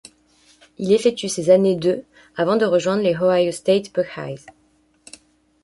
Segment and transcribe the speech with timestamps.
[0.79, 2.03] Il effectue ses années de
[2.35, 4.43] à avant de rejoindre les Ohio State Buckeyes.